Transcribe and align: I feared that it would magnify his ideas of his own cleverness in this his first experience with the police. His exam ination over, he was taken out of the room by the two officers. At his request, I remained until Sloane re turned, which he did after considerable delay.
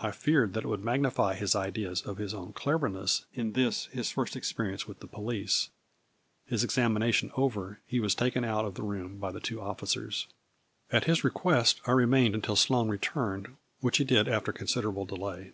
I 0.00 0.10
feared 0.10 0.52
that 0.54 0.64
it 0.64 0.66
would 0.66 0.82
magnify 0.82 1.36
his 1.36 1.54
ideas 1.54 2.02
of 2.02 2.16
his 2.18 2.34
own 2.34 2.52
cleverness 2.52 3.24
in 3.34 3.52
this 3.52 3.86
his 3.92 4.10
first 4.10 4.34
experience 4.34 4.88
with 4.88 4.98
the 4.98 5.06
police. 5.06 5.70
His 6.46 6.64
exam 6.64 6.96
ination 6.96 7.30
over, 7.38 7.78
he 7.86 8.00
was 8.00 8.16
taken 8.16 8.42
out 8.44 8.64
of 8.64 8.74
the 8.74 8.82
room 8.82 9.18
by 9.18 9.30
the 9.30 9.38
two 9.38 9.60
officers. 9.60 10.26
At 10.90 11.04
his 11.04 11.22
request, 11.22 11.80
I 11.86 11.92
remained 11.92 12.34
until 12.34 12.56
Sloane 12.56 12.88
re 12.88 12.98
turned, 12.98 13.58
which 13.78 13.98
he 13.98 14.04
did 14.04 14.26
after 14.26 14.52
considerable 14.52 15.04
delay. 15.04 15.52